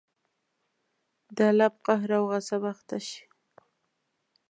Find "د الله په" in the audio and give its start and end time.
1.35-1.79